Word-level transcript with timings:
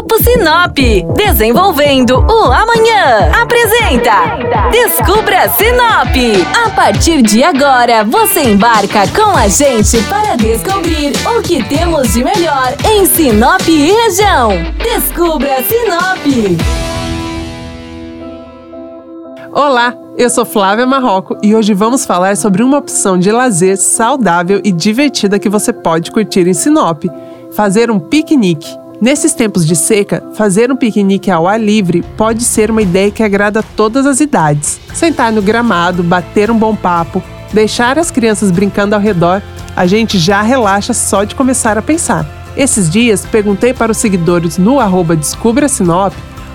Grupo 0.00 0.16
Sinop, 0.24 0.78
desenvolvendo 1.14 2.20
o 2.20 2.44
amanhã. 2.50 3.30
Apresenta 3.38 4.70
Descubra 4.70 5.46
Sinop. 5.50 6.16
A 6.64 6.70
partir 6.70 7.20
de 7.20 7.44
agora, 7.44 8.02
você 8.02 8.44
embarca 8.44 9.06
com 9.08 9.36
a 9.36 9.46
gente 9.46 10.02
para 10.04 10.36
descobrir 10.36 11.12
o 11.36 11.42
que 11.42 11.62
temos 11.64 12.14
de 12.14 12.24
melhor 12.24 12.74
em 12.90 13.04
Sinop 13.04 13.60
e 13.68 13.92
região. 13.92 14.52
Descubra 14.82 15.62
Sinop. 15.64 16.58
Olá, 19.52 19.94
eu 20.16 20.30
sou 20.30 20.46
Flávia 20.46 20.86
Marroco 20.86 21.36
e 21.42 21.54
hoje 21.54 21.74
vamos 21.74 22.06
falar 22.06 22.38
sobre 22.38 22.62
uma 22.62 22.78
opção 22.78 23.18
de 23.18 23.30
lazer 23.30 23.76
saudável 23.76 24.62
e 24.64 24.72
divertida 24.72 25.38
que 25.38 25.50
você 25.50 25.74
pode 25.74 26.10
curtir 26.10 26.48
em 26.48 26.54
Sinop: 26.54 27.04
fazer 27.52 27.90
um 27.90 28.00
piquenique. 28.00 28.79
Nesses 29.00 29.32
tempos 29.32 29.66
de 29.66 29.74
seca, 29.74 30.22
fazer 30.34 30.70
um 30.70 30.76
piquenique 30.76 31.30
ao 31.30 31.48
ar 31.48 31.58
livre 31.58 32.04
pode 32.16 32.44
ser 32.44 32.70
uma 32.70 32.82
ideia 32.82 33.10
que 33.10 33.22
agrada 33.22 33.62
todas 33.62 34.04
as 34.04 34.20
idades. 34.20 34.78
Sentar 34.92 35.32
no 35.32 35.40
gramado, 35.40 36.02
bater 36.02 36.50
um 36.50 36.58
bom 36.58 36.76
papo, 36.76 37.22
deixar 37.52 37.98
as 37.98 38.10
crianças 38.10 38.50
brincando 38.50 38.94
ao 38.94 39.00
redor, 39.00 39.42
a 39.74 39.86
gente 39.86 40.18
já 40.18 40.42
relaxa 40.42 40.92
só 40.92 41.24
de 41.24 41.34
começar 41.34 41.78
a 41.78 41.82
pensar. 41.82 42.26
Esses 42.56 42.90
dias 42.90 43.24
perguntei 43.24 43.72
para 43.72 43.92
os 43.92 43.98
seguidores 43.98 44.58
no 44.58 44.78
arroba 44.78 45.16
Descubra 45.16 45.68
Sinop 45.68 46.12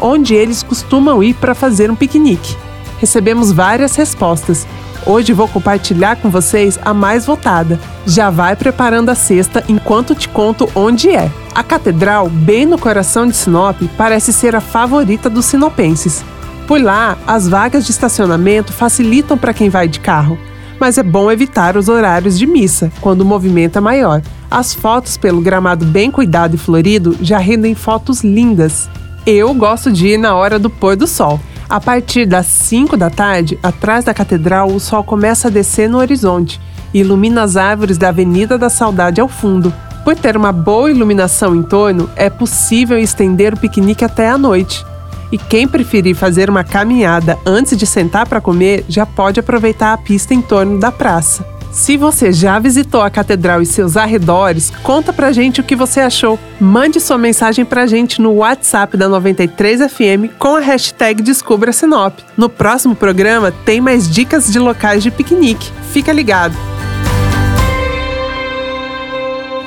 onde 0.00 0.34
eles 0.34 0.62
costumam 0.62 1.22
ir 1.22 1.34
para 1.34 1.54
fazer 1.54 1.90
um 1.90 1.96
piquenique. 1.96 2.56
Recebemos 2.98 3.52
várias 3.52 3.94
respostas 3.96 4.66
Hoje 5.06 5.32
vou 5.32 5.46
compartilhar 5.46 6.16
com 6.16 6.28
vocês 6.28 6.80
a 6.84 6.92
mais 6.92 7.24
votada. 7.24 7.78
Já 8.04 8.28
vai 8.28 8.56
preparando 8.56 9.08
a 9.08 9.14
cesta 9.14 9.62
enquanto 9.68 10.16
te 10.16 10.28
conto 10.28 10.68
onde 10.74 11.10
é. 11.10 11.30
A 11.54 11.62
catedral, 11.62 12.28
bem 12.28 12.66
no 12.66 12.76
coração 12.76 13.24
de 13.24 13.36
Sinop, 13.36 13.80
parece 13.96 14.32
ser 14.32 14.56
a 14.56 14.60
favorita 14.60 15.30
dos 15.30 15.44
sinopenses. 15.44 16.24
Por 16.66 16.82
lá, 16.82 17.16
as 17.24 17.46
vagas 17.46 17.84
de 17.84 17.92
estacionamento 17.92 18.72
facilitam 18.72 19.38
para 19.38 19.54
quem 19.54 19.70
vai 19.70 19.86
de 19.86 20.00
carro, 20.00 20.36
mas 20.80 20.98
é 20.98 21.04
bom 21.04 21.30
evitar 21.30 21.76
os 21.76 21.88
horários 21.88 22.36
de 22.36 22.44
missa, 22.44 22.90
quando 23.00 23.20
o 23.20 23.24
movimento 23.24 23.78
é 23.78 23.80
maior. 23.80 24.20
As 24.50 24.74
fotos 24.74 25.16
pelo 25.16 25.40
gramado 25.40 25.84
bem 25.84 26.10
cuidado 26.10 26.56
e 26.56 26.58
florido 26.58 27.16
já 27.20 27.38
rendem 27.38 27.76
fotos 27.76 28.24
lindas. 28.24 28.90
Eu 29.24 29.54
gosto 29.54 29.92
de 29.92 30.08
ir 30.08 30.18
na 30.18 30.34
hora 30.34 30.58
do 30.58 30.68
pôr 30.68 30.96
do 30.96 31.06
sol. 31.06 31.40
A 31.68 31.80
partir 31.80 32.26
das 32.26 32.46
5 32.46 32.96
da 32.96 33.10
tarde, 33.10 33.58
atrás 33.60 34.04
da 34.04 34.14
catedral, 34.14 34.68
o 34.68 34.78
sol 34.78 35.02
começa 35.02 35.48
a 35.48 35.50
descer 35.50 35.88
no 35.88 35.98
horizonte 35.98 36.60
e 36.94 37.00
ilumina 37.00 37.42
as 37.42 37.56
árvores 37.56 37.98
da 37.98 38.08
Avenida 38.08 38.56
da 38.56 38.70
Saudade 38.70 39.20
ao 39.20 39.26
fundo. 39.26 39.74
Por 40.04 40.14
ter 40.14 40.36
uma 40.36 40.52
boa 40.52 40.90
iluminação 40.90 41.56
em 41.56 41.64
torno, 41.64 42.08
é 42.14 42.30
possível 42.30 42.96
estender 42.96 43.52
o 43.52 43.58
piquenique 43.58 44.04
até 44.04 44.28
a 44.28 44.38
noite. 44.38 44.84
E 45.32 45.36
quem 45.36 45.66
preferir 45.66 46.14
fazer 46.14 46.48
uma 46.48 46.62
caminhada 46.62 47.36
antes 47.44 47.76
de 47.76 47.84
sentar 47.84 48.28
para 48.28 48.40
comer, 48.40 48.84
já 48.88 49.04
pode 49.04 49.40
aproveitar 49.40 49.92
a 49.92 49.98
pista 49.98 50.32
em 50.32 50.40
torno 50.40 50.78
da 50.78 50.92
praça. 50.92 51.55
Se 51.76 51.94
você 51.98 52.32
já 52.32 52.58
visitou 52.58 53.02
a 53.02 53.10
catedral 53.10 53.60
e 53.60 53.66
seus 53.66 53.98
arredores, 53.98 54.72
conta 54.82 55.12
pra 55.12 55.30
gente 55.30 55.60
o 55.60 55.62
que 55.62 55.76
você 55.76 56.00
achou. 56.00 56.38
Mande 56.58 56.98
sua 56.98 57.18
mensagem 57.18 57.66
pra 57.66 57.86
gente 57.86 58.18
no 58.18 58.36
WhatsApp 58.36 58.96
da 58.96 59.06
93FM 59.10 60.30
com 60.38 60.56
a 60.56 60.60
hashtag 60.60 61.22
Descubra 61.22 61.74
Sinop. 61.74 62.18
No 62.34 62.48
próximo 62.48 62.96
programa 62.96 63.52
tem 63.52 63.78
mais 63.78 64.10
dicas 64.10 64.50
de 64.50 64.58
locais 64.58 65.02
de 65.02 65.10
piquenique. 65.10 65.70
Fica 65.92 66.14
ligado! 66.14 66.56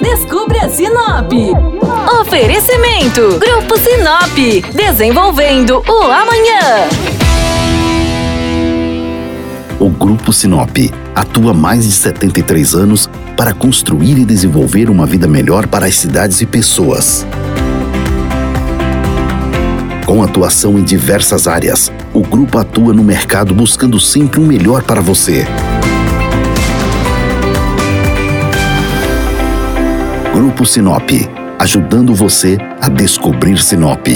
Descubra 0.00 0.70
Sinop. 0.70 1.30
Oferecimento: 2.18 3.38
Grupo 3.38 3.76
Sinop. 3.76 4.72
Desenvolvendo 4.74 5.84
o 5.86 6.02
amanhã. 6.04 7.29
O 9.80 9.88
Grupo 9.88 10.30
Sinop 10.30 10.76
atua 11.14 11.52
há 11.52 11.54
mais 11.54 11.86
de 11.86 11.92
73 11.92 12.74
anos 12.74 13.08
para 13.34 13.54
construir 13.54 14.18
e 14.18 14.26
desenvolver 14.26 14.90
uma 14.90 15.06
vida 15.06 15.26
melhor 15.26 15.66
para 15.66 15.86
as 15.86 15.96
cidades 15.96 16.42
e 16.42 16.46
pessoas. 16.46 17.26
Com 20.04 20.22
atuação 20.22 20.78
em 20.78 20.82
diversas 20.82 21.48
áreas, 21.48 21.90
o 22.12 22.20
grupo 22.20 22.58
atua 22.58 22.92
no 22.92 23.02
mercado 23.02 23.54
buscando 23.54 23.98
sempre 23.98 24.38
o 24.38 24.44
melhor 24.44 24.82
para 24.82 25.00
você. 25.00 25.46
Grupo 30.34 30.66
Sinop, 30.66 31.10
ajudando 31.58 32.14
você 32.14 32.58
a 32.82 32.90
descobrir 32.90 33.56
Sinop. 33.56 34.06